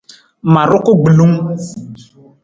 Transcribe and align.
Ma 0.53 0.61
ruku 0.69 0.91
gbilung. 1.01 1.35